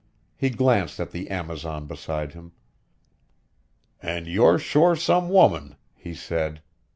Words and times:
He 0.35 0.49
glanced 0.49 0.99
at 0.99 1.11
the 1.11 1.29
amazon 1.29 1.85
beside 1.85 2.33
him. 2.33 2.53
"And 4.01 4.25
you're 4.25 4.57
sure 4.57 4.95
some 4.95 5.29
woman!" 5.29 5.75
he 5.93 6.15
said. 6.15 6.63